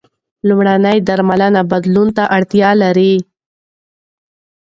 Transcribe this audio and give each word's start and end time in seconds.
لومړنۍ 0.47 0.97
درملنه 1.07 1.61
بدلون 1.71 2.07
ته 2.17 2.23
اړتیا 2.37 2.69
لري. 2.81 3.13